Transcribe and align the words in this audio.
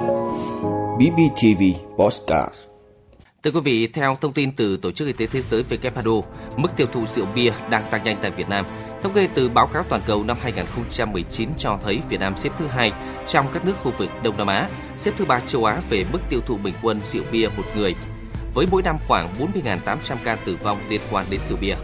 BBTV 0.00 1.62
Postcard 1.96 2.54
Thưa 3.42 3.50
quý 3.50 3.60
vị, 3.60 3.86
theo 3.86 4.16
thông 4.20 4.32
tin 4.32 4.52
từ 4.52 4.76
Tổ 4.76 4.92
chức 4.92 5.06
Y 5.06 5.12
tế 5.12 5.26
Thế 5.26 5.40
giới 5.42 5.64
WHO, 5.70 6.22
mức 6.56 6.68
tiêu 6.76 6.86
thụ 6.92 7.06
rượu 7.06 7.26
bia 7.34 7.52
đang 7.70 7.84
tăng 7.90 8.04
nhanh 8.04 8.18
tại 8.22 8.30
Việt 8.30 8.48
Nam. 8.48 8.66
Thống 9.02 9.12
kê 9.14 9.28
từ 9.34 9.48
báo 9.48 9.66
cáo 9.66 9.82
toàn 9.88 10.02
cầu 10.06 10.24
năm 10.24 10.36
2019 10.42 11.48
cho 11.58 11.78
thấy 11.84 12.00
Việt 12.08 12.20
Nam 12.20 12.36
xếp 12.36 12.50
thứ 12.58 12.66
hai 12.66 12.92
trong 13.26 13.46
các 13.54 13.64
nước 13.64 13.74
khu 13.82 13.92
vực 13.98 14.10
Đông 14.22 14.36
Nam 14.36 14.46
Á, 14.46 14.68
xếp 14.96 15.12
thứ 15.16 15.24
ba 15.24 15.40
châu 15.40 15.64
Á 15.64 15.80
về 15.90 16.04
mức 16.12 16.20
tiêu 16.28 16.40
thụ 16.46 16.56
bình 16.56 16.74
quân 16.82 17.00
rượu 17.10 17.24
bia 17.32 17.48
một 17.56 17.64
người, 17.76 17.94
với 18.54 18.66
mỗi 18.70 18.82
năm 18.82 18.96
khoảng 19.08 19.34
40.800 19.54 20.16
ca 20.24 20.34
tử 20.34 20.56
vong 20.62 20.78
liên 20.88 21.00
quan 21.10 21.26
đến 21.30 21.40
rượu 21.48 21.58
bia. 21.60 21.74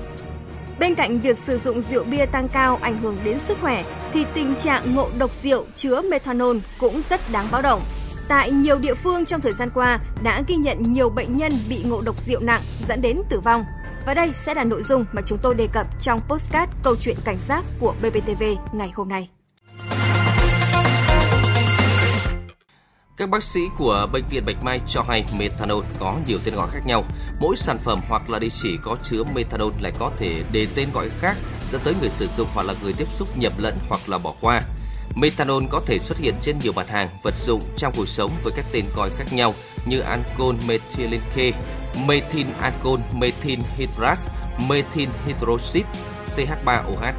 Bên 0.79 0.95
cạnh 0.95 1.21
việc 1.21 1.39
sử 1.39 1.59
dụng 1.59 1.81
rượu 1.81 2.05
bia 2.05 2.27
tăng 2.27 2.49
cao 2.49 2.79
ảnh 2.83 3.01
hưởng 3.01 3.17
đến 3.25 3.39
sức 3.49 3.59
khỏe, 3.61 3.85
thì 4.13 4.25
tình 4.35 4.55
trạng 4.55 4.95
ngộ 4.95 5.09
độc 5.19 5.31
rượu 5.31 5.65
chứa 5.75 6.03
methanol 6.03 6.57
cũng 6.79 7.03
rất 7.11 7.21
đáng 7.33 7.47
báo 7.53 7.63
động. 7.63 7.83
Tại 8.29 8.51
nhiều 8.51 8.79
địa 8.79 8.95
phương 8.95 9.25
trong 9.25 9.41
thời 9.41 9.53
gian 9.53 9.71
qua 9.71 9.99
đã 10.23 10.43
ghi 10.49 10.57
nhận 10.57 10.83
nhiều 10.83 11.11
bệnh 11.11 11.37
nhân 11.37 11.53
bị 11.69 11.83
ngộ 11.83 12.01
độc 12.01 12.19
rượu 12.19 12.41
nặng 12.41 12.61
dẫn 12.89 13.03
đến 13.03 13.23
tử 13.29 13.41
vong. 13.41 13.65
Và 14.07 14.15
đây 14.15 14.33
sẽ 14.45 14.55
là 14.55 14.65
nội 14.65 14.83
dung 14.83 15.05
mà 15.13 15.23
chúng 15.27 15.39
tôi 15.43 15.55
đề 15.55 15.69
cập 15.73 15.87
trong 16.01 16.21
postcard 16.29 16.73
Câu 16.83 16.97
chuyện 17.01 17.17
cảnh 17.25 17.39
giác 17.49 17.65
của 17.81 17.95
BBTV 18.03 18.43
ngày 18.73 18.93
hôm 18.95 19.09
nay. 19.09 19.29
Các 23.17 23.31
bác 23.31 23.43
sĩ 23.43 23.61
của 23.79 24.09
Bệnh 24.13 24.25
viện 24.31 24.43
Bạch 24.47 24.65
Mai 24.65 24.81
cho 24.87 25.03
hay 25.09 25.25
methanol 25.39 25.85
có 26.01 26.19
nhiều 26.27 26.39
tên 26.45 26.55
gọi 26.55 26.69
khác 26.73 26.87
nhau. 26.87 27.05
Mỗi 27.41 27.57
sản 27.57 27.79
phẩm 27.79 28.01
hoặc 28.09 28.31
là 28.31 28.39
địa 28.39 28.49
chỉ 28.51 28.79
có 28.83 28.97
chứa 29.03 29.25
methanol 29.35 29.73
lại 29.81 29.93
có 29.99 30.11
thể 30.19 30.43
đề 30.53 30.67
tên 30.75 30.89
gọi 30.95 31.09
khác, 31.21 31.37
dẫn 31.69 31.81
tới 31.85 31.95
người 32.01 32.11
sử 32.11 32.27
dụng 32.37 32.49
hoặc 32.55 32.67
là 32.67 32.75
người 32.83 32.93
tiếp 32.93 33.11
xúc 33.11 33.29
nhầm 33.39 33.53
lẫn 33.59 33.75
hoặc 33.89 34.01
là 34.09 34.19
bỏ 34.19 34.33
qua. 34.41 34.63
Methanol 35.17 35.65
có 35.71 35.81
thể 35.87 35.99
xuất 35.99 36.19
hiện 36.19 36.35
trên 36.41 36.59
nhiều 36.59 36.73
mặt 36.73 36.89
hàng, 36.89 37.09
vật 37.23 37.35
dụng 37.37 37.61
trong 37.77 37.93
cuộc 37.97 38.09
sống 38.09 38.31
với 38.45 38.53
các 38.57 38.65
tên 38.73 38.85
gọi 38.97 39.11
khác 39.11 39.25
nhau 39.33 39.55
như 39.87 40.01
alcohol 40.01 40.55
methylene 40.69 41.25
K, 41.35 41.37
methyl 42.07 42.47
alcohol, 42.61 43.01
methyl 43.15 43.61
hydras, 43.77 44.29
methyl 44.69 45.09
hydroxit, 45.27 45.87
CH3OH. 46.27 47.13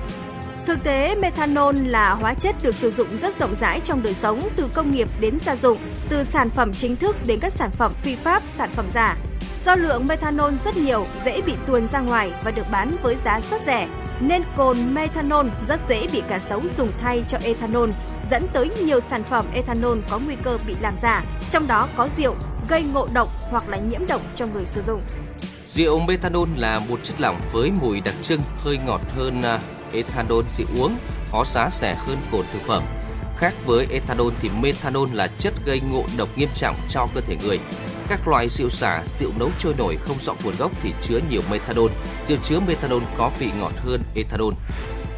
Thực 0.66 0.84
tế, 0.84 1.16
methanol 1.16 1.76
là 1.86 2.14
hóa 2.14 2.34
chất 2.34 2.56
được 2.64 2.76
sử 2.76 2.92
dụng 2.92 3.08
rất 3.22 3.40
rộng 3.40 3.56
rãi 3.60 3.82
trong 3.86 4.04
đời 4.04 4.14
sống 4.14 4.50
từ 4.56 4.70
công 4.74 4.92
nghiệp 4.92 5.08
đến 5.20 5.40
gia 5.46 5.56
dụng, 5.56 5.78
từ 6.10 6.24
sản 6.24 6.50
phẩm 6.50 6.74
chính 6.74 6.96
thức 6.96 7.16
đến 7.26 7.40
các 7.42 7.54
sản 7.54 7.72
phẩm 7.72 7.92
phi 8.02 8.16
pháp, 8.16 8.44
sản 8.58 8.70
phẩm 8.74 8.88
giả. 8.94 9.18
Do 9.66 9.76
lượng 9.76 10.08
methanol 10.08 10.54
rất 10.66 10.78
nhiều, 10.78 11.06
dễ 11.26 11.42
bị 11.42 11.54
tuồn 11.68 11.88
ra 11.88 12.00
ngoài 12.00 12.32
và 12.44 12.52
được 12.52 12.66
bán 12.72 12.94
với 13.02 13.16
giá 13.26 13.40
rất 13.52 13.62
rẻ, 13.66 13.88
nên 14.20 14.42
cồn 14.56 14.94
methanol 14.94 15.48
rất 15.68 15.80
dễ 15.90 16.08
bị 16.12 16.22
cả 16.28 16.40
xấu 16.50 16.62
dùng 16.78 16.92
thay 17.02 17.24
cho 17.28 17.38
ethanol, 17.44 17.90
dẫn 18.32 18.48
tới 18.54 18.70
nhiều 18.86 19.00
sản 19.10 19.24
phẩm 19.24 19.46
ethanol 19.54 20.00
có 20.10 20.20
nguy 20.26 20.36
cơ 20.44 20.58
bị 20.68 20.76
làm 20.82 20.94
giả, 21.02 21.24
trong 21.52 21.68
đó 21.68 21.88
có 21.98 22.10
rượu, 22.18 22.36
gây 22.70 22.84
ngộ 22.84 23.08
độc 23.14 23.28
hoặc 23.50 23.70
là 23.70 23.78
nhiễm 23.78 24.08
độc 24.08 24.22
cho 24.36 24.46
người 24.48 24.66
sử 24.66 24.82
dụng. 24.82 25.02
Rượu 25.68 26.00
methanol 26.08 26.50
là 26.58 26.80
một 26.90 27.00
chất 27.04 27.22
lỏng 27.22 27.36
với 27.52 27.72
mùi 27.82 28.02
đặc 28.02 28.16
trưng, 28.22 28.42
hơi 28.60 28.80
ngọt 28.86 29.02
hơn 29.16 29.42
à, 29.42 29.60
ethanol 29.94 30.46
rượu 30.58 30.68
uống, 30.80 30.98
có 31.32 31.46
giá 31.54 31.70
rẻ 31.74 31.96
hơn 31.96 32.18
cồn 32.32 32.46
thực 32.54 32.62
phẩm. 32.62 32.84
Khác 33.38 33.54
với 33.66 33.88
ethanol 33.92 34.34
thì 34.40 34.50
methanol 34.62 35.10
là 35.14 35.28
chất 35.40 35.54
gây 35.66 35.82
ngộ 35.92 36.04
độc 36.18 36.30
nghiêm 36.36 36.50
trọng 36.56 36.76
cho 36.90 37.08
cơ 37.16 37.22
thể 37.22 37.36
người. 37.44 37.60
Các 38.10 38.28
loại 38.28 38.50
rượu 38.50 38.70
xả, 38.70 39.02
rượu 39.06 39.30
nấu 39.40 39.50
trôi 39.60 39.74
nổi 39.78 39.96
không 39.96 40.18
rõ 40.22 40.34
nguồn 40.44 40.56
gốc 40.60 40.72
thì 40.82 40.94
chứa 41.02 41.20
nhiều 41.32 41.42
methanol. 41.52 41.90
Rượu 42.28 42.38
chứa 42.44 42.60
methanol 42.68 43.02
có 43.18 43.32
vị 43.40 43.52
ngọt 43.60 43.72
hơn 43.78 44.02
ethanol. 44.16 44.54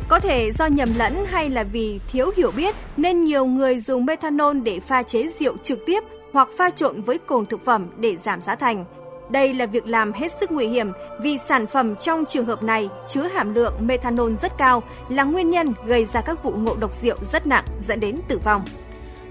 Có 0.07 0.19
thể 0.19 0.51
do 0.51 0.65
nhầm 0.65 0.93
lẫn 0.97 1.25
hay 1.25 1.49
là 1.49 1.63
vì 1.63 1.99
thiếu 2.11 2.31
hiểu 2.37 2.51
biết 2.51 2.75
nên 2.97 3.21
nhiều 3.21 3.45
người 3.45 3.79
dùng 3.79 4.05
methanol 4.05 4.57
để 4.59 4.79
pha 4.79 5.03
chế 5.03 5.29
rượu 5.39 5.57
trực 5.63 5.79
tiếp 5.85 6.03
hoặc 6.33 6.47
pha 6.57 6.69
trộn 6.69 7.01
với 7.01 7.17
cồn 7.17 7.45
thực 7.45 7.65
phẩm 7.65 7.87
để 7.97 8.17
giảm 8.17 8.41
giá 8.41 8.55
thành. 8.55 8.85
Đây 9.29 9.53
là 9.53 9.65
việc 9.65 9.87
làm 9.87 10.13
hết 10.13 10.31
sức 10.39 10.51
nguy 10.51 10.67
hiểm 10.67 10.91
vì 11.21 11.37
sản 11.37 11.67
phẩm 11.67 11.95
trong 11.95 12.25
trường 12.25 12.45
hợp 12.45 12.63
này 12.63 12.89
chứa 13.07 13.23
hàm 13.23 13.53
lượng 13.53 13.73
methanol 13.79 14.33
rất 14.41 14.57
cao 14.57 14.83
là 15.09 15.23
nguyên 15.23 15.49
nhân 15.49 15.73
gây 15.85 16.05
ra 16.05 16.21
các 16.21 16.43
vụ 16.43 16.51
ngộ 16.51 16.75
độc 16.79 16.93
rượu 16.93 17.15
rất 17.31 17.47
nặng 17.47 17.65
dẫn 17.87 17.99
đến 17.99 18.15
tử 18.27 18.39
vong. 18.43 18.65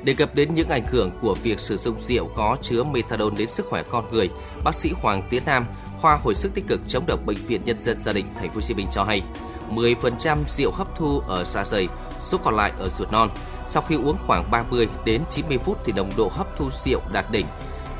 Đề 0.02 0.14
cập 0.14 0.34
đến 0.34 0.54
những 0.54 0.68
ảnh 0.68 0.86
hưởng 0.86 1.10
của 1.22 1.34
việc 1.42 1.60
sử 1.60 1.76
dụng 1.76 2.02
rượu 2.02 2.30
có 2.36 2.56
chứa 2.62 2.84
methanol 2.84 3.32
đến 3.36 3.48
sức 3.48 3.66
khỏe 3.70 3.82
con 3.90 4.04
người, 4.10 4.30
bác 4.64 4.74
sĩ 4.74 4.92
Hoàng 5.02 5.22
Tiến 5.30 5.42
Nam, 5.46 5.66
khoa 6.00 6.16
hồi 6.16 6.34
sức 6.34 6.54
tích 6.54 6.64
cực 6.68 6.80
chống 6.88 7.06
độc 7.06 7.20
bệnh 7.26 7.38
viện 7.46 7.60
Nhân 7.64 7.78
dân 7.78 8.00
gia 8.00 8.12
đình 8.12 8.26
Thành 8.34 8.48
phố 8.48 8.54
Hồ 8.54 8.60
Chí 8.60 8.74
Minh 8.74 8.86
cho 8.92 9.04
hay, 9.04 9.22
10% 9.70 10.38
rượu 10.48 10.70
hấp 10.72 10.96
thu 10.96 11.20
ở 11.20 11.44
dạ 11.44 11.64
dày, 11.64 11.88
số 12.20 12.38
còn 12.44 12.56
lại 12.56 12.72
ở 12.78 12.88
ruột 12.88 13.12
non. 13.12 13.30
Sau 13.66 13.82
khi 13.88 13.94
uống 13.94 14.16
khoảng 14.26 14.50
30 14.50 14.88
đến 15.04 15.22
90 15.30 15.58
phút 15.58 15.78
thì 15.84 15.92
nồng 15.92 16.10
độ 16.16 16.28
hấp 16.32 16.56
thu 16.56 16.70
rượu 16.84 17.00
đạt 17.12 17.30
đỉnh. 17.30 17.46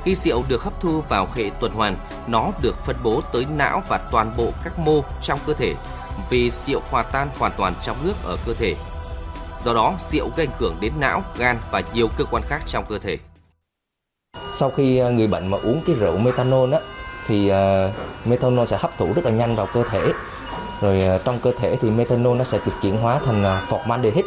Khi 0.04 0.14
rượu 0.14 0.44
được 0.48 0.62
hấp 0.62 0.80
thu 0.80 1.00
vào 1.08 1.28
hệ 1.34 1.50
tuần 1.60 1.72
hoàn, 1.72 1.96
nó 2.26 2.50
được 2.62 2.76
phân 2.86 2.96
bố 3.02 3.20
tới 3.32 3.46
não 3.56 3.82
và 3.88 4.08
toàn 4.12 4.34
bộ 4.36 4.52
các 4.64 4.78
mô 4.78 5.02
trong 5.22 5.38
cơ 5.46 5.54
thể 5.54 5.74
vì 6.30 6.50
rượu 6.50 6.80
hòa 6.90 7.02
tan 7.02 7.28
hoàn 7.38 7.52
toàn 7.56 7.74
trong 7.82 7.96
nước 8.04 8.14
ở 8.24 8.36
cơ 8.46 8.54
thể. 8.54 8.74
Do 9.60 9.74
đó, 9.74 9.94
rượu 10.10 10.30
gây 10.36 10.46
ảnh 10.46 10.56
hưởng 10.58 10.76
đến 10.80 10.92
não, 10.98 11.22
gan 11.38 11.58
và 11.70 11.82
nhiều 11.92 12.08
cơ 12.18 12.24
quan 12.24 12.42
khác 12.48 12.62
trong 12.66 12.86
cơ 12.86 12.98
thể. 12.98 13.18
Sau 14.54 14.70
khi 14.70 14.98
à, 14.98 15.08
người 15.08 15.26
bệnh 15.26 15.48
mà 15.48 15.58
uống 15.62 15.82
cái 15.86 15.96
rượu 15.96 16.18
methanol 16.18 16.74
á, 16.74 16.80
thì 17.26 17.52
uh, 17.52 18.26
methanol 18.26 18.66
sẽ 18.66 18.76
hấp 18.80 18.98
thụ 18.98 19.12
rất 19.14 19.24
là 19.24 19.30
nhanh 19.30 19.56
vào 19.56 19.66
cơ 19.74 19.82
thể. 19.90 20.12
Rồi 20.80 21.02
uh, 21.16 21.24
trong 21.24 21.38
cơ 21.38 21.52
thể 21.60 21.76
thì 21.80 21.90
methanol 21.90 22.36
nó 22.36 22.44
sẽ 22.44 22.58
được 22.66 22.72
chuyển 22.82 22.96
hóa 22.96 23.20
thành 23.24 23.42
uh, 23.42 23.68
formaldehyde. 23.72 24.22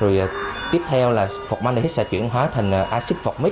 Rồi 0.00 0.20
uh, 0.24 0.30
tiếp 0.72 0.82
theo 0.88 1.10
là 1.10 1.28
formaldehyde 1.48 1.88
sẽ 1.88 2.04
chuyển 2.04 2.28
hóa 2.28 2.48
thành 2.54 2.82
uh, 2.82 2.90
axit 2.90 3.18
formic 3.22 3.50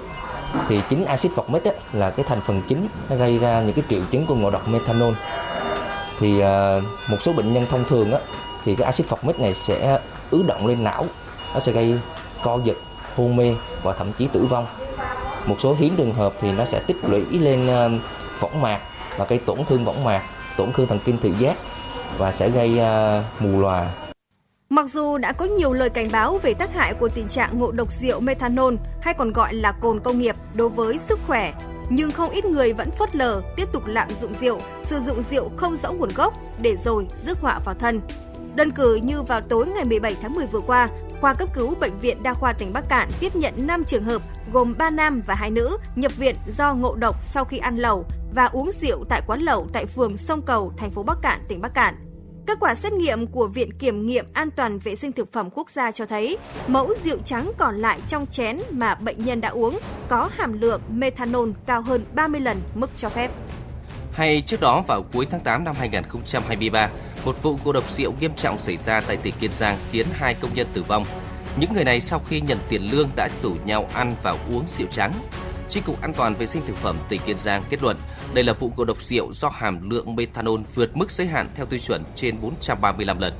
thì 0.69 0.81
chính 0.89 1.05
axit 1.05 1.33
formic 1.33 1.61
á, 1.65 1.73
là 1.93 2.11
cái 2.11 2.25
thành 2.29 2.41
phần 2.47 2.63
chính 2.69 2.89
nó 3.11 3.17
gây 3.17 3.39
ra 3.39 3.61
những 3.61 3.75
cái 3.75 3.85
triệu 3.91 4.01
chứng 4.11 4.27
của 4.27 4.35
ngộ 4.35 4.51
độc 4.51 4.69
methanol 4.69 5.15
thì 6.19 6.43
uh, 6.43 6.83
một 7.11 7.17
số 7.21 7.33
bệnh 7.33 7.53
nhân 7.53 7.67
thông 7.71 7.85
thường 7.85 8.13
á, 8.13 8.19
thì 8.65 8.75
cái 8.75 8.85
axit 8.85 9.07
formic 9.09 9.43
này 9.43 9.55
sẽ 9.55 9.99
ứ 10.31 10.43
động 10.47 10.66
lên 10.66 10.84
não 10.84 11.05
nó 11.55 11.61
sẽ 11.61 11.72
gây 11.72 11.99
co 12.43 12.61
giật 12.65 12.77
hôn 13.16 13.37
mê 13.37 13.55
và 13.83 13.93
thậm 13.93 14.12
chí 14.19 14.28
tử 14.33 14.47
vong 14.50 14.66
một 15.47 15.56
số 15.59 15.77
hiếm 15.78 15.94
trường 15.97 16.15
hợp 16.15 16.34
thì 16.41 16.53
nó 16.53 16.65
sẽ 16.65 16.81
tích 16.87 16.97
lũy 17.03 17.25
lên 17.39 17.66
ờ, 17.66 17.91
võng 18.41 18.62
mạc 18.62 18.81
và 19.17 19.25
gây 19.28 19.38
tổn 19.38 19.59
thương 19.69 19.84
võng 19.84 20.05
mạc 20.05 20.22
tổn 20.56 20.72
thương 20.72 20.87
thần 20.87 20.99
kinh 21.05 21.19
thị 21.22 21.33
giác 21.38 21.56
và 22.19 22.33
sẽ 22.33 22.49
gây 22.50 22.78
ờ, 22.78 23.22
mù 23.38 23.61
lòa 23.61 23.87
Mặc 24.71 24.87
dù 24.88 25.19
đã 25.19 25.33
có 25.33 25.44
nhiều 25.44 25.72
lời 25.72 25.91
cảnh 25.91 26.09
báo 26.12 26.38
về 26.43 26.55
tác 26.55 26.75
hại 26.75 26.94
của 26.94 27.09
tình 27.09 27.28
trạng 27.28 27.59
ngộ 27.59 27.72
độc 27.72 27.93
rượu 27.93 28.21
methanol 28.21 28.75
hay 29.00 29.15
còn 29.15 29.33
gọi 29.33 29.55
là 29.55 29.72
cồn 29.72 30.00
công 30.00 30.19
nghiệp 30.19 30.37
đối 30.55 30.69
với 30.69 30.99
sức 31.09 31.19
khỏe, 31.27 31.53
nhưng 31.91 32.11
không 32.11 32.31
ít 32.31 32.44
người 32.44 32.72
vẫn 32.72 32.91
phớt 32.91 33.17
lờ 33.17 33.43
tiếp 33.56 33.69
tục 33.72 33.83
lạm 33.87 34.09
dụng 34.21 34.33
rượu, 34.41 34.61
sử 34.83 35.00
dụng 35.00 35.22
rượu 35.31 35.50
không 35.56 35.77
rõ 35.77 35.93
nguồn 35.93 36.09
gốc 36.15 36.34
để 36.62 36.77
rồi 36.84 37.06
rước 37.27 37.38
họa 37.41 37.61
vào 37.65 37.75
thân. 37.75 38.00
Đơn 38.59 38.73
cử 38.73 38.95
như 38.95 39.23
vào 39.23 39.41
tối 39.41 39.67
ngày 39.67 39.85
17 39.85 40.17
tháng 40.23 40.35
10 40.35 40.47
vừa 40.47 40.61
qua, 40.61 40.89
khoa 41.21 41.35
cấp 41.35 41.49
cứu 41.55 41.75
bệnh 41.81 41.99
viện 42.01 42.23
Đa 42.23 42.35
khoa 42.35 42.53
tỉnh 42.53 42.73
Bắc 42.73 42.89
Cạn 42.89 43.09
tiếp 43.21 43.37
nhận 43.37 43.67
5 43.67 43.85
trường 43.85 44.05
hợp 44.05 44.23
gồm 44.53 44.75
3 44.79 44.91
nam 44.91 45.23
và 45.27 45.35
2 45.35 45.51
nữ 45.51 45.79
nhập 45.97 46.17
viện 46.17 46.37
do 46.57 46.75
ngộ 46.75 46.95
độc 46.95 47.25
sau 47.25 47.45
khi 47.45 47.59
ăn 47.59 47.77
lẩu 47.77 48.05
và 48.35 48.45
uống 48.45 48.71
rượu 48.73 49.05
tại 49.09 49.23
quán 49.27 49.41
lẩu 49.41 49.67
tại 49.73 49.87
phường 49.87 50.17
Sông 50.17 50.43
Cầu, 50.43 50.73
thành 50.77 50.91
phố 50.91 51.03
Bắc 51.03 51.19
Cạn, 51.23 51.41
tỉnh 51.49 51.61
Bắc 51.61 51.75
Cạn. 51.75 51.95
Kết 52.47 52.59
quả 52.61 52.75
xét 52.75 52.93
nghiệm 52.93 53.27
của 53.27 53.47
Viện 53.47 53.73
Kiểm 53.79 54.07
nghiệm 54.07 54.27
An 54.33 54.51
toàn 54.51 54.79
Vệ 54.79 54.95
sinh 54.95 55.13
Thực 55.13 55.33
phẩm 55.33 55.51
Quốc 55.51 55.71
gia 55.71 55.93
cho 55.93 56.07
thấy 56.07 56.39
mẫu 56.67 56.95
rượu 57.05 57.19
trắng 57.25 57.53
còn 57.59 57.77
lại 57.77 58.01
trong 58.09 58.27
chén 58.27 58.59
mà 58.71 58.95
bệnh 58.95 59.25
nhân 59.25 59.41
đã 59.41 59.49
uống 59.49 59.79
có 60.09 60.31
hàm 60.33 60.61
lượng 60.61 60.81
methanol 60.89 61.51
cao 61.67 61.83
hơn 61.83 62.05
30 62.15 62.41
lần 62.41 62.61
mức 62.75 62.91
cho 62.97 63.09
phép. 63.09 63.31
Hay 64.13 64.43
trước 64.47 64.61
đó 64.61 64.85
vào 64.87 65.03
cuối 65.13 65.27
tháng 65.31 65.41
8 65.41 65.65
năm 65.65 65.75
2023, 65.79 66.91
một 67.25 67.43
vụ 67.43 67.59
ngộ 67.65 67.73
độc 67.73 67.91
rượu 67.91 68.12
nghiêm 68.21 68.34
trọng 68.37 68.62
xảy 68.62 68.77
ra 68.77 69.01
tại 69.01 69.17
tỉnh 69.17 69.34
Kiên 69.41 69.53
Giang 69.53 69.79
khiến 69.93 70.06
hai 70.12 70.34
công 70.34 70.55
nhân 70.55 70.67
tử 70.73 70.83
vong. 70.83 71.05
Những 71.61 71.73
người 71.75 71.84
này 71.84 72.01
sau 72.01 72.23
khi 72.29 72.41
nhận 72.41 72.59
tiền 72.69 72.83
lương 72.83 73.09
đã 73.17 73.29
rủ 73.43 73.56
nhau 73.65 73.89
ăn 73.95 74.15
và 74.23 74.37
uống 74.53 74.65
rượu 74.79 74.87
trắng. 74.91 75.12
Chi 75.69 75.81
cục 75.81 76.00
An 76.00 76.12
toàn 76.15 76.35
vệ 76.35 76.47
sinh 76.47 76.62
thực 76.67 76.76
phẩm 76.76 76.97
tỉnh 77.09 77.20
Kiên 77.26 77.37
Giang 77.38 77.62
kết 77.70 77.82
luận 77.82 77.97
đây 78.35 78.44
là 78.44 78.53
vụ 78.53 78.73
ngộ 78.76 78.85
độc 78.85 79.03
rượu 79.03 79.32
do 79.32 79.49
hàm 79.49 79.91
lượng 79.91 80.17
methanol 80.17 80.61
vượt 80.75 80.97
mức 80.97 81.12
giới 81.12 81.26
hạn 81.26 81.49
theo 81.55 81.67
tiêu 81.67 81.81
chuẩn 81.81 82.05
trên 82.15 82.41
435 82.41 83.19
lần. 83.19 83.32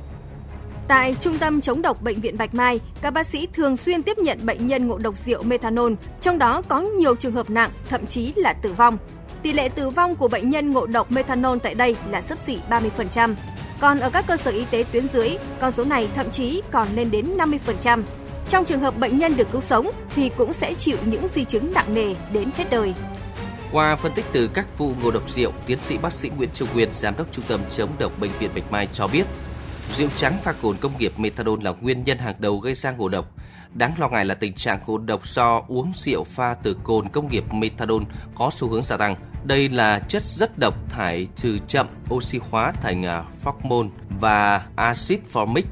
Tại 0.87 1.15
Trung 1.19 1.37
tâm 1.37 1.61
chống 1.61 1.81
độc 1.81 2.01
Bệnh 2.01 2.21
viện 2.21 2.37
Bạch 2.37 2.55
Mai, 2.55 2.79
các 3.01 3.11
bác 3.11 3.27
sĩ 3.27 3.47
thường 3.53 3.77
xuyên 3.77 4.03
tiếp 4.03 4.17
nhận 4.17 4.45
bệnh 4.45 4.67
nhân 4.67 4.87
ngộ 4.87 4.97
độc 4.97 5.17
rượu 5.17 5.43
methanol, 5.43 5.93
trong 6.21 6.37
đó 6.39 6.61
có 6.67 6.79
nhiều 6.81 7.15
trường 7.15 7.33
hợp 7.33 7.49
nặng, 7.49 7.69
thậm 7.89 8.07
chí 8.07 8.33
là 8.35 8.53
tử 8.53 8.73
vong. 8.73 8.97
Tỷ 9.41 9.53
lệ 9.53 9.69
tử 9.69 9.89
vong 9.89 10.15
của 10.15 10.27
bệnh 10.27 10.49
nhân 10.49 10.71
ngộ 10.71 10.85
độc 10.85 11.11
methanol 11.11 11.57
tại 11.63 11.75
đây 11.75 11.95
là 12.09 12.21
sấp 12.21 12.37
xỉ 12.37 12.57
30%. 12.69 13.35
Còn 13.79 13.99
ở 13.99 14.09
các 14.09 14.25
cơ 14.27 14.37
sở 14.37 14.51
y 14.51 14.65
tế 14.71 14.85
tuyến 14.91 15.07
dưới, 15.07 15.37
con 15.61 15.71
số 15.71 15.83
này 15.83 16.07
thậm 16.15 16.31
chí 16.31 16.61
còn 16.71 16.87
lên 16.95 17.11
đến 17.11 17.37
50%. 17.37 18.03
Trong 18.49 18.65
trường 18.65 18.81
hợp 18.81 18.97
bệnh 18.97 19.17
nhân 19.17 19.37
được 19.37 19.51
cứu 19.51 19.61
sống 19.61 19.91
thì 20.15 20.31
cũng 20.37 20.53
sẽ 20.53 20.73
chịu 20.73 20.97
những 21.05 21.27
di 21.27 21.45
chứng 21.45 21.73
nặng 21.73 21.93
nề 21.93 22.15
đến 22.33 22.49
hết 22.57 22.69
đời. 22.69 22.93
Qua 23.71 23.95
phân 23.95 24.11
tích 24.11 24.25
từ 24.31 24.47
các 24.47 24.77
vụ 24.77 24.91
ngộ 25.03 25.11
độc 25.11 25.29
rượu, 25.29 25.51
tiến 25.65 25.79
sĩ 25.79 25.97
bác 25.97 26.13
sĩ 26.13 26.29
Nguyễn 26.37 26.49
Trung 26.53 26.67
Nguyên, 26.73 26.89
giám 26.93 27.17
đốc 27.17 27.27
trung 27.31 27.45
tâm 27.47 27.61
chống 27.69 27.89
độc 27.99 28.19
bệnh 28.19 28.31
viện 28.39 28.49
Bạch 28.55 28.71
Mai 28.71 28.87
cho 28.93 29.07
biết, 29.07 29.23
rượu 29.97 30.09
trắng 30.15 30.37
pha 30.43 30.51
cồn 30.51 30.77
công 30.77 30.97
nghiệp 30.97 31.19
methanol 31.19 31.63
là 31.63 31.73
nguyên 31.81 32.03
nhân 32.03 32.17
hàng 32.17 32.35
đầu 32.39 32.59
gây 32.59 32.75
ra 32.75 32.91
ngộ 32.91 33.09
độc. 33.09 33.25
Đáng 33.73 33.91
lo 33.97 34.09
ngại 34.09 34.25
là 34.25 34.35
tình 34.35 34.53
trạng 34.53 34.79
ngộ 34.87 34.97
độc 34.97 35.27
do 35.27 35.63
uống 35.67 35.91
rượu 35.95 36.23
pha 36.23 36.55
từ 36.63 36.77
cồn 36.83 37.09
công 37.09 37.29
nghiệp 37.29 37.53
methadone 37.53 38.05
có 38.35 38.51
xu 38.53 38.69
hướng 38.69 38.83
gia 38.83 38.97
tăng. 38.97 39.15
Đây 39.43 39.69
là 39.69 39.99
chất 39.99 40.25
rất 40.25 40.59
độc 40.59 40.89
thải 40.89 41.27
trừ 41.35 41.57
chậm 41.67 41.87
oxy 42.13 42.39
hóa 42.49 42.71
thành 42.71 43.05
à, 43.05 43.23
và 44.19 44.65
axit 44.75 45.19
formic. 45.33 45.63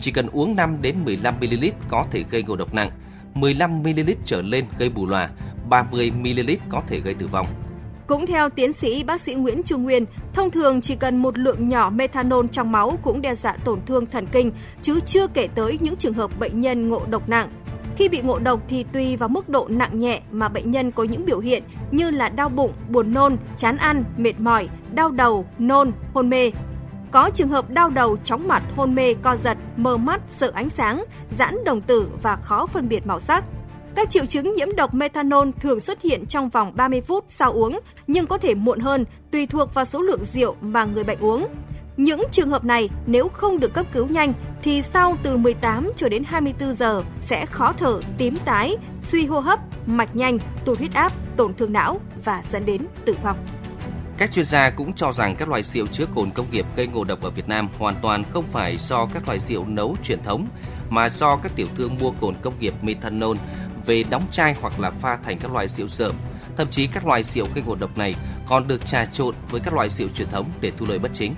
Chỉ 0.00 0.10
cần 0.10 0.28
uống 0.32 0.56
5 0.56 0.82
đến 0.82 1.04
15 1.04 1.34
ml 1.40 1.66
có 1.88 2.06
thể 2.10 2.24
gây 2.30 2.42
ngộ 2.42 2.56
độc 2.56 2.74
nặng, 2.74 2.90
15 3.34 3.82
ml 3.82 4.10
trở 4.24 4.42
lên 4.42 4.64
gây 4.78 4.88
bù 4.88 5.06
lòa, 5.06 5.28
30 5.68 6.10
ml 6.10 6.50
có 6.68 6.82
thể 6.88 7.00
gây 7.00 7.14
tử 7.14 7.26
vong. 7.26 7.46
Cũng 8.06 8.26
theo 8.26 8.48
tiến 8.48 8.72
sĩ 8.72 9.04
bác 9.04 9.20
sĩ 9.20 9.34
Nguyễn 9.34 9.62
Trung 9.62 9.84
Nguyên, 9.84 10.04
thông 10.32 10.50
thường 10.50 10.80
chỉ 10.80 10.96
cần 10.96 11.16
một 11.16 11.38
lượng 11.38 11.68
nhỏ 11.68 11.90
methanol 11.90 12.46
trong 12.52 12.72
máu 12.72 12.98
cũng 13.02 13.22
đe 13.22 13.34
dọa 13.34 13.56
tổn 13.64 13.80
thương 13.86 14.06
thần 14.06 14.26
kinh, 14.26 14.52
chứ 14.82 15.00
chưa 15.06 15.26
kể 15.26 15.48
tới 15.54 15.78
những 15.80 15.96
trường 15.96 16.14
hợp 16.14 16.38
bệnh 16.38 16.60
nhân 16.60 16.88
ngộ 16.88 17.02
độc 17.10 17.28
nặng. 17.28 17.50
Khi 17.98 18.08
bị 18.08 18.20
ngộ 18.20 18.38
độc 18.38 18.60
thì 18.68 18.84
tùy 18.92 19.16
vào 19.16 19.28
mức 19.28 19.48
độ 19.48 19.66
nặng 19.70 19.98
nhẹ 19.98 20.20
mà 20.30 20.48
bệnh 20.48 20.70
nhân 20.70 20.90
có 20.90 21.04
những 21.04 21.26
biểu 21.26 21.38
hiện 21.38 21.62
như 21.90 22.10
là 22.10 22.28
đau 22.28 22.48
bụng, 22.48 22.72
buồn 22.88 23.14
nôn, 23.14 23.36
chán 23.56 23.76
ăn, 23.76 24.04
mệt 24.16 24.40
mỏi, 24.40 24.68
đau 24.94 25.10
đầu, 25.10 25.46
nôn, 25.58 25.92
hôn 26.14 26.30
mê. 26.30 26.52
Có 27.10 27.30
trường 27.34 27.48
hợp 27.48 27.70
đau 27.70 27.90
đầu, 27.90 28.16
chóng 28.16 28.48
mặt, 28.48 28.62
hôn 28.76 28.94
mê, 28.94 29.14
co 29.14 29.36
giật, 29.36 29.58
mờ 29.76 29.96
mắt, 29.96 30.20
sợ 30.28 30.50
ánh 30.54 30.68
sáng, 30.68 31.04
giãn 31.38 31.64
đồng 31.64 31.80
tử 31.80 32.08
và 32.22 32.36
khó 32.36 32.66
phân 32.66 32.88
biệt 32.88 33.06
màu 33.06 33.18
sắc. 33.18 33.44
Các 33.94 34.10
triệu 34.10 34.26
chứng 34.26 34.54
nhiễm 34.54 34.76
độc 34.76 34.94
methanol 34.94 35.48
thường 35.60 35.80
xuất 35.80 36.02
hiện 36.02 36.26
trong 36.26 36.48
vòng 36.48 36.72
30 36.76 37.00
phút 37.00 37.24
sau 37.28 37.52
uống, 37.52 37.80
nhưng 38.06 38.26
có 38.26 38.38
thể 38.38 38.54
muộn 38.54 38.80
hơn 38.80 39.04
tùy 39.30 39.46
thuộc 39.46 39.74
vào 39.74 39.84
số 39.84 40.02
lượng 40.02 40.24
rượu 40.24 40.56
mà 40.60 40.84
người 40.84 41.04
bệnh 41.04 41.18
uống. 41.20 41.46
Những 41.98 42.22
trường 42.30 42.50
hợp 42.50 42.64
này 42.64 42.88
nếu 43.06 43.28
không 43.28 43.60
được 43.60 43.74
cấp 43.74 43.86
cứu 43.92 44.06
nhanh 44.08 44.32
thì 44.62 44.82
sau 44.82 45.16
từ 45.22 45.36
18 45.36 45.90
cho 45.96 46.08
đến 46.08 46.24
24 46.24 46.74
giờ 46.74 47.02
sẽ 47.20 47.46
khó 47.46 47.72
thở, 47.72 48.00
tím 48.18 48.36
tái, 48.44 48.76
suy 49.08 49.26
hô 49.26 49.40
hấp, 49.40 49.60
mạch 49.86 50.16
nhanh, 50.16 50.38
tụt 50.64 50.78
huyết 50.78 50.92
áp, 50.94 51.12
tổn 51.36 51.54
thương 51.54 51.72
não 51.72 52.00
và 52.24 52.42
dẫn 52.52 52.66
đến 52.66 52.86
tử 53.04 53.16
vong. 53.22 53.46
Các 54.18 54.32
chuyên 54.32 54.44
gia 54.44 54.70
cũng 54.70 54.92
cho 54.92 55.12
rằng 55.12 55.36
các 55.36 55.48
loại 55.48 55.62
rượu 55.62 55.86
chứa 55.86 56.04
cồn 56.14 56.30
công 56.30 56.46
nghiệp 56.50 56.66
gây 56.76 56.86
ngộ 56.86 57.04
độc 57.04 57.22
ở 57.22 57.30
Việt 57.30 57.48
Nam 57.48 57.68
hoàn 57.78 57.94
toàn 58.02 58.24
không 58.30 58.44
phải 58.50 58.76
do 58.76 59.06
các 59.14 59.26
loại 59.26 59.40
rượu 59.40 59.64
nấu 59.66 59.96
truyền 60.02 60.22
thống 60.22 60.48
mà 60.90 61.08
do 61.08 61.36
các 61.36 61.52
tiểu 61.56 61.66
thương 61.76 61.98
mua 62.00 62.10
cồn 62.20 62.34
công 62.42 62.54
nghiệp 62.60 62.74
methanol 62.82 63.36
về 63.86 64.04
đóng 64.10 64.24
chai 64.30 64.54
hoặc 64.60 64.80
là 64.80 64.90
pha 64.90 65.16
thành 65.16 65.38
các 65.38 65.52
loại 65.52 65.68
rượu 65.68 65.88
rợm. 65.88 66.14
Thậm 66.56 66.68
chí 66.70 66.86
các 66.86 67.06
loại 67.06 67.22
rượu 67.22 67.46
gây 67.54 67.64
ngộ 67.66 67.74
độc 67.74 67.98
này 67.98 68.14
còn 68.48 68.68
được 68.68 68.86
trà 68.86 69.04
trộn 69.04 69.34
với 69.50 69.60
các 69.60 69.74
loại 69.74 69.88
rượu 69.88 70.08
truyền 70.08 70.28
thống 70.28 70.50
để 70.60 70.72
thu 70.76 70.86
lợi 70.88 70.98
bất 70.98 71.10
chính. 71.12 71.34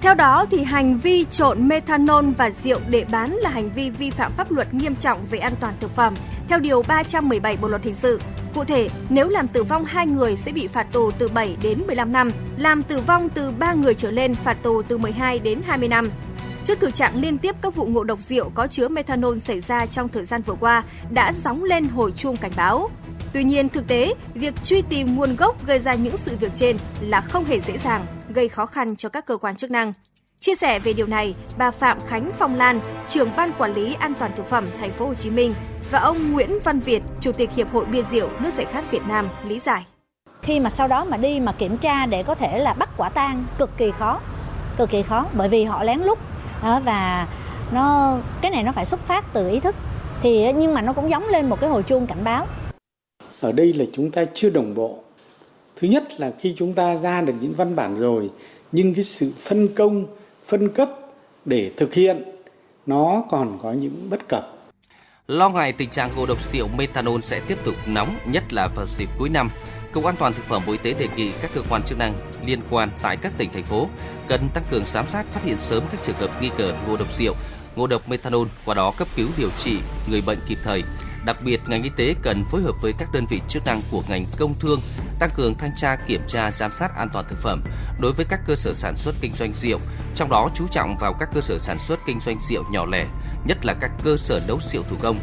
Theo 0.00 0.14
đó 0.14 0.46
thì 0.50 0.64
hành 0.64 0.98
vi 0.98 1.24
trộn 1.30 1.68
methanol 1.68 2.24
và 2.36 2.50
rượu 2.50 2.80
để 2.90 3.06
bán 3.10 3.36
là 3.36 3.50
hành 3.50 3.70
vi 3.74 3.90
vi 3.90 4.10
phạm 4.10 4.32
pháp 4.32 4.50
luật 4.50 4.74
nghiêm 4.74 4.96
trọng 4.96 5.26
về 5.30 5.38
an 5.38 5.52
toàn 5.60 5.74
thực 5.80 5.96
phẩm 5.96 6.14
theo 6.48 6.58
điều 6.58 6.82
317 6.88 7.56
Bộ 7.60 7.68
luật 7.68 7.84
hình 7.84 7.94
sự. 7.94 8.20
Cụ 8.54 8.64
thể, 8.64 8.88
nếu 9.08 9.28
làm 9.28 9.48
tử 9.48 9.62
vong 9.62 9.84
hai 9.84 10.06
người 10.06 10.36
sẽ 10.36 10.52
bị 10.52 10.66
phạt 10.66 10.92
tù 10.92 11.10
từ 11.10 11.28
7 11.28 11.56
đến 11.62 11.82
15 11.86 12.12
năm, 12.12 12.30
làm 12.56 12.82
tử 12.82 13.00
vong 13.00 13.28
từ 13.28 13.50
3 13.58 13.72
người 13.72 13.94
trở 13.94 14.10
lên 14.10 14.34
phạt 14.34 14.56
tù 14.62 14.82
từ 14.82 14.98
12 14.98 15.38
đến 15.38 15.62
20 15.66 15.88
năm. 15.88 16.10
Trước 16.64 16.80
thực 16.80 16.94
trạng 16.94 17.20
liên 17.20 17.38
tiếp 17.38 17.54
các 17.62 17.74
vụ 17.74 17.86
ngộ 17.86 18.04
độc 18.04 18.20
rượu 18.20 18.50
có 18.54 18.66
chứa 18.66 18.88
methanol 18.88 19.38
xảy 19.38 19.60
ra 19.60 19.86
trong 19.86 20.08
thời 20.08 20.24
gian 20.24 20.42
vừa 20.42 20.56
qua 20.60 20.84
đã 21.10 21.32
sóng 21.32 21.64
lên 21.64 21.88
hồi 21.88 22.12
chuông 22.16 22.36
cảnh 22.36 22.52
báo. 22.56 22.90
Tuy 23.32 23.44
nhiên, 23.44 23.68
thực 23.68 23.88
tế, 23.88 24.14
việc 24.34 24.54
truy 24.64 24.82
tìm 24.82 25.16
nguồn 25.16 25.36
gốc 25.36 25.66
gây 25.66 25.78
ra 25.78 25.94
những 25.94 26.16
sự 26.16 26.36
việc 26.40 26.52
trên 26.54 26.76
là 27.00 27.20
không 27.20 27.44
hề 27.44 27.60
dễ 27.60 27.78
dàng, 27.78 28.06
gây 28.38 28.48
khó 28.48 28.66
khăn 28.66 28.96
cho 28.96 29.08
các 29.08 29.26
cơ 29.26 29.36
quan 29.36 29.56
chức 29.56 29.70
năng. 29.70 29.92
Chia 30.40 30.54
sẻ 30.54 30.78
về 30.78 30.92
điều 30.92 31.06
này, 31.06 31.34
bà 31.58 31.70
Phạm 31.70 31.98
Khánh 32.08 32.30
Phong 32.38 32.54
Lan, 32.54 32.80
trưởng 33.08 33.30
ban 33.36 33.52
quản 33.58 33.74
lý 33.74 33.94
an 33.94 34.14
toàn 34.18 34.32
thực 34.36 34.48
phẩm 34.48 34.70
thành 34.80 34.92
phố 34.92 35.06
Hồ 35.06 35.14
Chí 35.14 35.30
Minh 35.30 35.52
và 35.90 35.98
ông 35.98 36.32
Nguyễn 36.32 36.58
Văn 36.64 36.80
Việt, 36.80 37.02
chủ 37.20 37.32
tịch 37.32 37.50
Hiệp 37.52 37.72
hội 37.72 37.84
Bia 37.84 38.02
rượu 38.02 38.28
nước 38.40 38.50
giải 38.56 38.66
khát 38.66 38.90
Việt 38.90 39.02
Nam 39.08 39.28
lý 39.44 39.58
giải. 39.58 39.84
Khi 40.42 40.60
mà 40.60 40.70
sau 40.70 40.88
đó 40.88 41.04
mà 41.04 41.16
đi 41.16 41.40
mà 41.40 41.52
kiểm 41.52 41.78
tra 41.78 42.06
để 42.06 42.22
có 42.22 42.34
thể 42.34 42.58
là 42.58 42.74
bắt 42.74 42.88
quả 42.96 43.08
tang 43.08 43.44
cực 43.58 43.70
kỳ 43.76 43.90
khó, 43.90 44.20
cực 44.76 44.90
kỳ 44.90 45.02
khó 45.02 45.26
bởi 45.32 45.48
vì 45.48 45.64
họ 45.64 45.82
lén 45.82 46.00
lút 46.00 46.18
và 46.62 47.26
nó 47.72 48.16
cái 48.42 48.50
này 48.50 48.62
nó 48.62 48.72
phải 48.72 48.86
xuất 48.86 49.04
phát 49.04 49.24
từ 49.32 49.50
ý 49.50 49.60
thức 49.60 49.74
thì 50.22 50.52
nhưng 50.52 50.74
mà 50.74 50.82
nó 50.82 50.92
cũng 50.92 51.10
giống 51.10 51.28
lên 51.28 51.48
một 51.48 51.60
cái 51.60 51.70
hồi 51.70 51.82
chuông 51.82 52.06
cảnh 52.06 52.24
báo 52.24 52.46
ở 53.40 53.52
đây 53.52 53.72
là 53.74 53.84
chúng 53.92 54.10
ta 54.10 54.24
chưa 54.34 54.50
đồng 54.50 54.74
bộ 54.74 54.98
thứ 55.80 55.88
nhất 55.88 56.20
là 56.20 56.32
khi 56.38 56.54
chúng 56.56 56.72
ta 56.72 56.96
ra 56.96 57.20
được 57.20 57.34
những 57.40 57.54
văn 57.54 57.76
bản 57.76 57.98
rồi 57.98 58.30
nhưng 58.72 58.94
cái 58.94 59.04
sự 59.04 59.32
phân 59.38 59.68
công 59.74 60.06
phân 60.46 60.68
cấp 60.68 60.90
để 61.44 61.70
thực 61.76 61.94
hiện 61.94 62.22
nó 62.86 63.24
còn 63.30 63.58
có 63.62 63.72
những 63.72 64.10
bất 64.10 64.28
cập 64.28 64.58
Lo 65.28 65.50
ngại 65.50 65.72
tình 65.72 65.90
trạng 65.90 66.10
ngộ 66.16 66.26
độc 66.26 66.38
rượu 66.52 66.68
methanol 66.68 67.20
sẽ 67.20 67.40
tiếp 67.40 67.58
tục 67.64 67.74
nóng, 67.86 68.16
nhất 68.26 68.52
là 68.52 68.68
vào 68.74 68.86
dịp 68.86 69.08
cuối 69.18 69.28
năm. 69.28 69.50
Cục 69.92 70.04
An 70.04 70.14
toàn 70.18 70.32
thực 70.32 70.44
phẩm 70.44 70.62
Bộ 70.66 70.72
Y 70.72 70.78
tế 70.78 70.92
đề 70.92 71.08
nghị 71.16 71.32
các 71.42 71.50
cơ 71.54 71.60
quan 71.70 71.82
chức 71.82 71.98
năng 71.98 72.14
liên 72.46 72.60
quan 72.70 72.90
tại 73.02 73.16
các 73.16 73.32
tỉnh 73.38 73.50
thành 73.52 73.62
phố 73.62 73.88
cần 74.28 74.48
tăng 74.54 74.64
cường 74.70 74.84
giám 74.86 75.08
sát 75.08 75.26
phát 75.26 75.44
hiện 75.44 75.56
sớm 75.60 75.82
các 75.92 76.02
trường 76.02 76.16
hợp 76.16 76.42
nghi 76.42 76.50
ngờ 76.58 76.72
ngộ 76.88 76.96
độc 76.96 77.12
rượu, 77.18 77.34
ngộ 77.76 77.86
độc 77.86 78.08
methanol, 78.08 78.46
qua 78.64 78.74
đó 78.74 78.92
cấp 78.96 79.08
cứu 79.16 79.28
điều 79.38 79.50
trị 79.64 79.78
người 80.10 80.22
bệnh 80.26 80.38
kịp 80.48 80.58
thời. 80.64 80.82
Đặc 81.28 81.36
biệt, 81.44 81.60
ngành 81.66 81.82
y 81.82 81.90
tế 81.96 82.14
cần 82.22 82.44
phối 82.44 82.62
hợp 82.62 82.82
với 82.82 82.92
các 82.98 83.12
đơn 83.12 83.26
vị 83.30 83.40
chức 83.48 83.64
năng 83.64 83.82
của 83.90 84.02
ngành 84.08 84.26
công 84.38 84.54
thương 84.60 84.80
tăng 85.18 85.30
cường 85.34 85.54
thanh 85.54 85.70
tra 85.76 85.96
kiểm 85.96 86.20
tra 86.28 86.50
giám 86.52 86.72
sát 86.78 86.96
an 86.96 87.08
toàn 87.12 87.24
thực 87.28 87.38
phẩm 87.42 87.62
đối 88.00 88.12
với 88.12 88.26
các 88.28 88.40
cơ 88.46 88.54
sở 88.54 88.74
sản 88.74 88.96
xuất 88.96 89.14
kinh 89.20 89.32
doanh 89.32 89.54
rượu, 89.54 89.78
trong 90.14 90.30
đó 90.30 90.50
chú 90.54 90.66
trọng 90.70 90.96
vào 91.00 91.12
các 91.20 91.28
cơ 91.34 91.40
sở 91.40 91.58
sản 91.58 91.78
xuất 91.78 91.98
kinh 92.06 92.20
doanh 92.20 92.36
rượu 92.48 92.64
nhỏ 92.70 92.86
lẻ, 92.86 93.06
nhất 93.46 93.58
là 93.64 93.74
các 93.80 93.90
cơ 94.04 94.16
sở 94.16 94.40
nấu 94.48 94.58
rượu 94.60 94.82
thủ 94.90 94.96
công. 95.02 95.18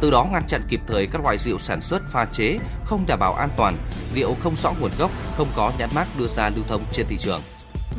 Từ 0.00 0.10
đó 0.10 0.26
ngăn 0.32 0.46
chặn 0.48 0.62
kịp 0.68 0.80
thời 0.86 1.06
các 1.06 1.24
loại 1.24 1.38
rượu 1.38 1.58
sản 1.58 1.80
xuất 1.80 2.02
pha 2.12 2.24
chế 2.24 2.58
không 2.84 3.04
đảm 3.06 3.18
bảo 3.18 3.34
an 3.34 3.50
toàn, 3.56 3.76
rượu 4.14 4.36
không 4.42 4.56
rõ 4.56 4.72
nguồn 4.80 4.90
gốc, 4.98 5.10
không 5.36 5.48
có 5.56 5.72
nhãn 5.78 5.90
mác 5.94 6.18
đưa 6.18 6.26
ra 6.26 6.50
lưu 6.56 6.64
thông 6.68 6.84
trên 6.92 7.06
thị 7.08 7.16
trường. 7.18 7.40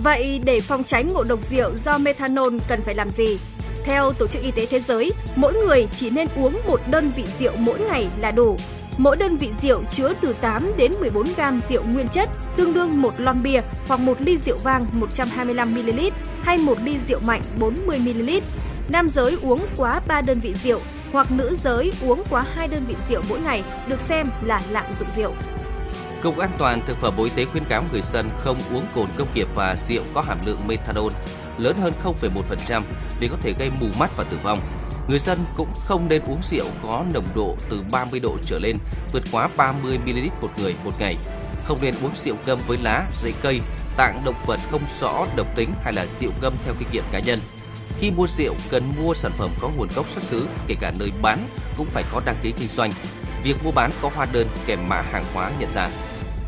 Vậy 0.03 0.41
để 0.43 0.59
phòng 0.59 0.83
tránh 0.83 1.07
ngộ 1.07 1.23
độc 1.23 1.41
rượu 1.41 1.75
do 1.75 1.97
methanol 1.97 2.57
cần 2.67 2.81
phải 2.81 2.93
làm 2.93 3.09
gì? 3.09 3.37
Theo 3.85 4.13
Tổ 4.13 4.27
chức 4.27 4.41
Y 4.41 4.51
tế 4.51 4.65
Thế 4.65 4.79
giới, 4.79 5.11
mỗi 5.35 5.53
người 5.53 5.87
chỉ 5.95 6.09
nên 6.09 6.27
uống 6.35 6.59
một 6.67 6.81
đơn 6.89 7.11
vị 7.15 7.23
rượu 7.39 7.51
mỗi 7.57 7.79
ngày 7.79 8.07
là 8.17 8.31
đủ. 8.31 8.57
Mỗi 8.97 9.17
đơn 9.17 9.37
vị 9.37 9.49
rượu 9.61 9.83
chứa 9.91 10.13
từ 10.21 10.35
8 10.41 10.71
đến 10.77 10.91
14 10.99 11.27
gram 11.35 11.61
rượu 11.69 11.83
nguyên 11.83 12.09
chất, 12.09 12.29
tương 12.57 12.73
đương 12.73 13.01
một 13.01 13.13
lon 13.17 13.43
bia 13.43 13.61
hoặc 13.87 13.99
một 13.99 14.21
ly 14.21 14.37
rượu 14.37 14.57
vang 14.63 14.85
125 14.91 15.73
ml 15.73 15.99
hay 16.41 16.57
một 16.57 16.77
ly 16.83 16.97
rượu 17.07 17.19
mạnh 17.25 17.41
40 17.59 17.99
ml. 17.99 18.29
Nam 18.89 19.09
giới 19.09 19.37
uống 19.41 19.65
quá 19.77 20.01
3 20.07 20.21
đơn 20.21 20.39
vị 20.39 20.53
rượu 20.63 20.79
hoặc 21.11 21.31
nữ 21.31 21.57
giới 21.63 21.91
uống 22.01 22.23
quá 22.29 22.43
2 22.55 22.67
đơn 22.67 22.83
vị 22.87 22.95
rượu 23.09 23.21
mỗi 23.29 23.39
ngày 23.39 23.63
được 23.87 23.99
xem 23.99 24.27
là 24.43 24.61
lạm 24.69 24.85
dụng 24.99 25.09
rượu. 25.15 25.33
Cục 26.23 26.37
An 26.37 26.49
toàn 26.57 26.81
thực 26.87 26.97
phẩm 26.97 27.13
Bộ 27.17 27.23
Y 27.23 27.29
tế 27.35 27.45
khuyến 27.45 27.63
cáo 27.63 27.83
người 27.91 28.01
dân 28.01 28.29
không 28.39 28.57
uống 28.73 28.85
cồn 28.95 29.07
công 29.17 29.27
nghiệp 29.35 29.47
và 29.55 29.75
rượu 29.87 30.03
có 30.13 30.21
hàm 30.21 30.37
lượng 30.45 30.59
methanol 30.67 31.11
lớn 31.57 31.75
hơn 31.81 31.93
0,1% 32.03 32.81
vì 33.19 33.27
có 33.27 33.37
thể 33.41 33.53
gây 33.59 33.71
mù 33.79 33.87
mắt 33.99 34.11
và 34.17 34.23
tử 34.23 34.37
vong. 34.43 34.61
Người 35.07 35.19
dân 35.19 35.45
cũng 35.57 35.69
không 35.75 36.07
nên 36.09 36.21
uống 36.21 36.41
rượu 36.43 36.65
có 36.83 37.05
nồng 37.13 37.25
độ 37.35 37.55
từ 37.69 37.83
30 37.91 38.19
độ 38.19 38.37
trở 38.45 38.59
lên, 38.59 38.77
vượt 39.13 39.23
quá 39.31 39.49
30 39.57 39.99
ml 40.05 40.27
một 40.41 40.49
người 40.57 40.75
một 40.83 40.99
ngày. 40.99 41.15
Không 41.65 41.77
nên 41.81 41.93
uống 42.01 42.11
rượu 42.23 42.35
ngâm 42.45 42.59
với 42.67 42.77
lá, 42.77 43.07
rễ 43.23 43.31
cây, 43.41 43.61
tạng 43.97 44.21
động 44.25 44.41
vật 44.45 44.59
không 44.71 44.81
rõ 45.01 45.25
độc 45.35 45.47
tính 45.55 45.73
hay 45.83 45.93
là 45.93 46.05
rượu 46.19 46.31
ngâm 46.41 46.53
theo 46.65 46.73
kinh 46.79 46.87
nghiệm 46.91 47.03
cá 47.11 47.19
nhân. 47.19 47.39
Khi 47.99 48.11
mua 48.11 48.27
rượu 48.27 48.55
cần 48.69 48.93
mua 49.01 49.13
sản 49.13 49.31
phẩm 49.37 49.51
có 49.61 49.69
nguồn 49.77 49.87
gốc 49.95 50.09
xuất 50.09 50.23
xứ, 50.23 50.47
kể 50.67 50.75
cả 50.79 50.91
nơi 50.99 51.11
bán 51.21 51.39
cũng 51.77 51.87
phải 51.87 52.03
có 52.11 52.21
đăng 52.25 52.35
ký 52.41 52.53
kinh 52.59 52.69
doanh. 52.69 52.93
Việc 53.43 53.55
mua 53.63 53.71
bán 53.71 53.91
có 54.01 54.09
hóa 54.15 54.27
đơn 54.31 54.47
kèm 54.65 54.89
mã 54.89 55.01
hàng 55.01 55.25
hóa 55.33 55.51
nhận 55.59 55.69
dạng. 55.69 55.91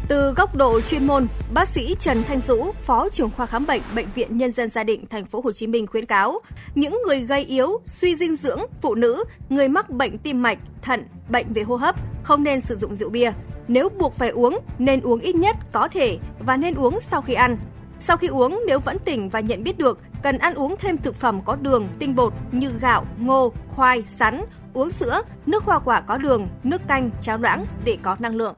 Từ 0.08 0.34
góc 0.34 0.56
độ 0.56 0.82
chuyên 0.82 1.08
môn, 1.08 1.28
bác 1.54 1.68
sĩ 1.68 1.96
Trần 2.00 2.24
Thanh 2.24 2.42
Dũ, 2.42 2.72
Phó 2.86 3.10
trưởng 3.10 3.30
khoa 3.38 3.46
khám 3.46 3.66
bệnh 3.66 3.82
Bệnh 3.96 4.08
viện 4.16 4.38
Nhân 4.38 4.52
dân 4.52 4.70
Gia 4.70 4.84
định 4.84 5.06
Thành 5.10 5.26
phố 5.26 5.42
Hồ 5.44 5.52
Chí 5.52 5.68
Minh 5.68 5.88
khuyến 5.88 6.06
cáo, 6.06 6.40
những 6.76 7.02
người 7.08 7.20
gây 7.20 7.44
yếu, 7.44 7.80
suy 7.86 8.16
dinh 8.16 8.36
dưỡng, 8.36 8.60
phụ 8.82 8.96
nữ, 8.96 9.24
người 9.50 9.68
mắc 9.68 9.90
bệnh 9.90 10.18
tim 10.18 10.42
mạch, 10.42 10.58
thận, 10.82 11.04
bệnh 11.30 11.54
về 11.54 11.62
hô 11.62 11.76
hấp 11.76 11.96
không 12.24 12.44
nên 12.44 12.62
sử 12.62 12.76
dụng 12.76 12.96
rượu 12.96 13.10
bia. 13.10 13.32
Nếu 13.68 13.90
buộc 13.90 14.18
phải 14.18 14.30
uống, 14.30 14.60
nên 14.80 15.02
uống 15.02 15.20
ít 15.20 15.36
nhất 15.36 15.56
có 15.72 15.88
thể 15.92 16.18
và 16.40 16.58
nên 16.58 16.76
uống 16.76 17.00
sau 17.00 17.22
khi 17.22 17.34
ăn. 17.34 17.58
Sau 18.00 18.18
khi 18.18 18.28
uống, 18.28 18.64
nếu 18.68 18.80
vẫn 18.80 18.98
tỉnh 19.00 19.30
và 19.30 19.40
nhận 19.40 19.64
biết 19.64 19.78
được, 19.78 20.00
cần 20.24 20.38
ăn 20.38 20.54
uống 20.54 20.76
thêm 20.78 20.98
thực 20.98 21.16
phẩm 21.16 21.42
có 21.46 21.56
đường, 21.56 21.88
tinh 22.00 22.16
bột 22.16 22.34
như 22.52 22.72
gạo, 22.82 23.06
ngô, 23.18 23.54
khoai, 23.68 24.04
sắn, 24.04 24.42
uống 24.74 24.90
sữa, 24.90 25.22
nước 25.46 25.64
hoa 25.64 25.80
quả 25.80 26.02
có 26.02 26.18
đường, 26.18 26.48
nước 26.64 26.82
canh, 26.88 27.10
cháo 27.22 27.38
loãng 27.38 27.66
để 27.84 27.98
có 28.04 28.16
năng 28.20 28.36
lượng. 28.36 28.56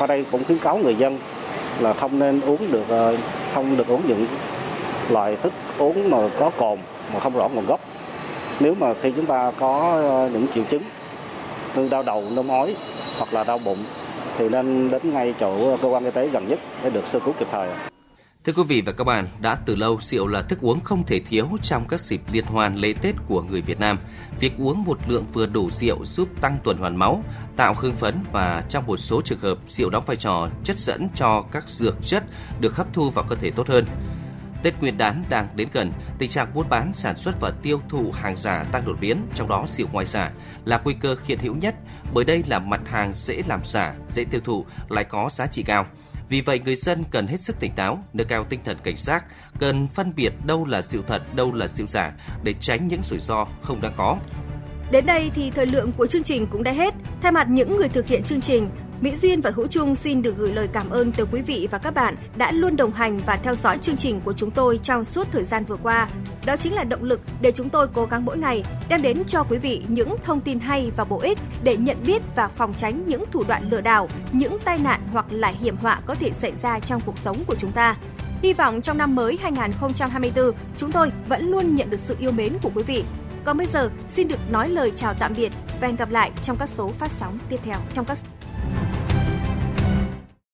Qua 0.00 0.06
đây 0.06 0.24
cũng 0.32 0.44
khuyến 0.44 0.58
cáo 0.58 0.78
người 0.78 0.94
dân 0.94 1.18
là 1.80 1.92
không 1.92 2.18
nên 2.18 2.40
uống 2.40 2.72
được 2.72 2.84
ờ, 2.88 3.16
không 3.54 3.76
được 3.76 3.88
uống 3.88 4.02
những 4.08 4.26
loại 5.10 5.36
thức 5.36 5.52
uống 5.78 6.10
mà 6.10 6.18
có 6.38 6.50
cồn 6.50 6.78
mà 7.14 7.20
không 7.20 7.36
rõ 7.36 7.48
nguồn 7.48 7.66
gốc. 7.66 7.80
Nếu 8.60 8.74
mà 8.74 8.94
khi 9.02 9.12
chúng 9.16 9.26
ta 9.26 9.52
có 9.58 10.00
ờ, 10.08 10.30
những 10.32 10.46
triệu 10.54 10.64
chứng 10.64 10.82
như 11.76 11.88
đau 11.88 12.02
đầu, 12.02 12.24
nôn 12.30 12.48
ói 12.48 12.76
hoặc 13.18 13.34
là 13.34 13.44
đau 13.44 13.58
bụng 13.58 13.78
thì 14.38 14.48
nên 14.48 14.90
đến 14.90 15.14
ngay 15.14 15.34
chỗ 15.40 15.70
ờ, 15.70 15.76
cơ 15.82 15.88
quan 15.88 16.04
y 16.04 16.10
tế 16.10 16.26
gần 16.26 16.48
nhất 16.48 16.58
để 16.84 16.90
được 16.90 17.06
sơ 17.06 17.18
cứu 17.20 17.34
kịp 17.38 17.48
thời. 17.52 17.89
Thưa 18.44 18.52
quý 18.52 18.62
vị 18.62 18.82
và 18.86 18.92
các 18.92 19.04
bạn, 19.04 19.28
đã 19.40 19.54
từ 19.54 19.76
lâu 19.76 19.98
rượu 20.00 20.26
là 20.26 20.42
thức 20.42 20.60
uống 20.60 20.80
không 20.80 21.06
thể 21.06 21.20
thiếu 21.20 21.48
trong 21.62 21.88
các 21.88 22.00
dịp 22.00 22.20
liên 22.32 22.44
hoan 22.44 22.76
lễ 22.76 22.92
Tết 22.92 23.14
của 23.26 23.42
người 23.42 23.60
Việt 23.60 23.80
Nam. 23.80 23.98
Việc 24.40 24.52
uống 24.58 24.84
một 24.84 24.98
lượng 25.08 25.26
vừa 25.32 25.46
đủ 25.46 25.70
rượu 25.70 26.04
giúp 26.04 26.28
tăng 26.40 26.58
tuần 26.64 26.78
hoàn 26.78 26.96
máu, 26.96 27.24
tạo 27.56 27.74
hưng 27.74 27.94
phấn 27.94 28.24
và 28.32 28.64
trong 28.68 28.86
một 28.86 28.96
số 28.96 29.20
trường 29.20 29.40
hợp 29.40 29.58
rượu 29.68 29.90
đóng 29.90 30.04
vai 30.06 30.16
trò 30.16 30.48
chất 30.64 30.78
dẫn 30.78 31.08
cho 31.14 31.42
các 31.52 31.68
dược 31.68 31.96
chất 32.06 32.24
được 32.60 32.76
hấp 32.76 32.86
thu 32.92 33.10
vào 33.10 33.24
cơ 33.28 33.36
thể 33.36 33.50
tốt 33.50 33.68
hơn. 33.68 33.86
Tết 34.62 34.80
Nguyên 34.80 34.98
đán 34.98 35.24
đang 35.28 35.48
đến 35.54 35.68
gần, 35.72 35.92
tình 36.18 36.30
trạng 36.30 36.54
buôn 36.54 36.68
bán, 36.68 36.92
sản 36.94 37.16
xuất 37.16 37.40
và 37.40 37.50
tiêu 37.62 37.80
thụ 37.88 38.12
hàng 38.12 38.36
giả 38.36 38.64
tăng 38.72 38.84
đột 38.84 38.96
biến, 39.00 39.26
trong 39.34 39.48
đó 39.48 39.66
rượu 39.68 39.86
ngoại 39.92 40.06
giả 40.06 40.30
là 40.64 40.80
nguy 40.84 40.94
cơ 40.94 41.16
hiện 41.24 41.38
hữu 41.38 41.54
nhất 41.54 41.74
bởi 42.14 42.24
đây 42.24 42.44
là 42.46 42.58
mặt 42.58 42.80
hàng 42.86 43.12
dễ 43.14 43.42
làm 43.46 43.60
giả, 43.64 43.94
dễ 44.10 44.24
tiêu 44.24 44.40
thụ, 44.44 44.66
lại 44.88 45.04
có 45.04 45.28
giá 45.32 45.46
trị 45.46 45.62
cao. 45.62 45.86
Vì 46.30 46.40
vậy, 46.40 46.60
người 46.64 46.76
dân 46.76 47.04
cần 47.10 47.26
hết 47.26 47.40
sức 47.40 47.60
tỉnh 47.60 47.72
táo, 47.72 48.04
nâng 48.12 48.26
cao 48.26 48.44
tinh 48.44 48.60
thần 48.64 48.76
cảnh 48.82 48.96
giác, 48.96 49.24
cần 49.58 49.88
phân 49.88 50.12
biệt 50.16 50.32
đâu 50.44 50.66
là 50.66 50.82
sự 50.82 51.04
thật, 51.06 51.34
đâu 51.34 51.54
là 51.54 51.68
sự 51.68 51.86
giả 51.88 52.12
để 52.42 52.54
tránh 52.60 52.88
những 52.88 53.02
rủi 53.02 53.18
ro 53.18 53.46
không 53.62 53.80
đáng 53.80 53.92
có. 53.96 54.18
Đến 54.90 55.06
đây 55.06 55.30
thì 55.34 55.50
thời 55.50 55.66
lượng 55.66 55.92
của 55.96 56.06
chương 56.06 56.22
trình 56.22 56.46
cũng 56.46 56.62
đã 56.62 56.72
hết. 56.72 56.94
Thay 57.22 57.32
mặt 57.32 57.46
những 57.50 57.76
người 57.76 57.88
thực 57.88 58.06
hiện 58.06 58.22
chương 58.22 58.40
trình, 58.40 58.70
Mỹ 59.00 59.14
Duyên 59.22 59.40
và 59.40 59.50
Hữu 59.50 59.66
Trung 59.66 59.94
xin 59.94 60.22
được 60.22 60.36
gửi 60.36 60.52
lời 60.52 60.68
cảm 60.72 60.90
ơn 60.90 61.12
tới 61.12 61.26
quý 61.32 61.42
vị 61.42 61.68
và 61.70 61.78
các 61.78 61.94
bạn 61.94 62.16
đã 62.36 62.52
luôn 62.52 62.76
đồng 62.76 62.90
hành 62.90 63.20
và 63.26 63.36
theo 63.36 63.54
dõi 63.54 63.78
chương 63.78 63.96
trình 63.96 64.20
của 64.24 64.32
chúng 64.32 64.50
tôi 64.50 64.80
trong 64.82 65.04
suốt 65.04 65.26
thời 65.32 65.44
gian 65.44 65.64
vừa 65.64 65.76
qua. 65.76 66.08
Đó 66.46 66.56
chính 66.56 66.74
là 66.74 66.84
động 66.84 67.04
lực 67.04 67.20
để 67.40 67.52
chúng 67.52 67.68
tôi 67.68 67.86
cố 67.94 68.04
gắng 68.04 68.24
mỗi 68.24 68.38
ngày 68.38 68.64
đem 68.88 69.02
đến 69.02 69.24
cho 69.26 69.42
quý 69.42 69.58
vị 69.58 69.82
những 69.88 70.16
thông 70.22 70.40
tin 70.40 70.58
hay 70.58 70.90
và 70.96 71.04
bổ 71.04 71.20
ích 71.20 71.38
để 71.62 71.76
nhận 71.76 71.96
biết 72.06 72.22
và 72.36 72.48
phòng 72.48 72.74
tránh 72.74 73.06
những 73.06 73.24
thủ 73.30 73.44
đoạn 73.48 73.70
lừa 73.70 73.80
đảo, 73.80 74.08
những 74.32 74.58
tai 74.64 74.78
nạn 74.78 75.00
hoặc 75.12 75.26
là 75.30 75.48
hiểm 75.48 75.76
họa 75.76 76.00
có 76.06 76.14
thể 76.14 76.32
xảy 76.32 76.52
ra 76.62 76.80
trong 76.80 77.00
cuộc 77.06 77.18
sống 77.18 77.36
của 77.46 77.54
chúng 77.58 77.72
ta. 77.72 77.96
Hy 78.42 78.52
vọng 78.52 78.80
trong 78.80 78.98
năm 78.98 79.14
mới 79.14 79.38
2024, 79.42 80.52
chúng 80.76 80.92
tôi 80.92 81.12
vẫn 81.28 81.50
luôn 81.50 81.76
nhận 81.76 81.90
được 81.90 82.00
sự 82.00 82.16
yêu 82.20 82.32
mến 82.32 82.58
của 82.62 82.70
quý 82.74 82.82
vị. 82.82 83.04
Còn 83.44 83.58
bây 83.58 83.66
giờ, 83.66 83.90
xin 84.08 84.28
được 84.28 84.38
nói 84.50 84.68
lời 84.68 84.92
chào 84.96 85.14
tạm 85.14 85.34
biệt 85.36 85.52
và 85.80 85.86
hẹn 85.86 85.96
gặp 85.96 86.10
lại 86.10 86.30
trong 86.42 86.56
các 86.56 86.68
số 86.68 86.88
phát 86.88 87.10
sóng 87.20 87.38
tiếp 87.48 87.60
theo. 87.64 87.76
Trong 87.94 88.04
các 88.04 88.18